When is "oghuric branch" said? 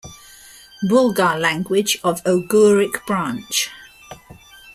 2.23-3.69